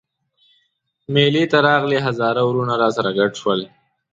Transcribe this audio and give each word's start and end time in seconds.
مېلې 1.13 1.43
ته 1.51 1.57
راغلي 1.67 1.97
هزاره 2.05 2.41
وروڼه 2.45 2.75
راسره 2.83 3.09
ګډ 3.19 3.31
شول. 3.41 3.61